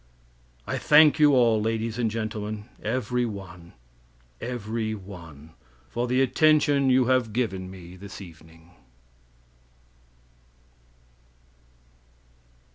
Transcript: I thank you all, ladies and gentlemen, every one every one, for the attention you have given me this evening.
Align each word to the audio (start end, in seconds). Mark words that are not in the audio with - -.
I 0.65 0.79
thank 0.79 1.19
you 1.19 1.35
all, 1.35 1.61
ladies 1.61 1.99
and 1.99 2.09
gentlemen, 2.09 2.65
every 2.81 3.23
one 3.23 3.73
every 4.41 4.95
one, 4.95 5.51
for 5.89 6.07
the 6.07 6.23
attention 6.23 6.89
you 6.89 7.05
have 7.05 7.31
given 7.33 7.69
me 7.69 7.95
this 7.97 8.19
evening. 8.19 8.71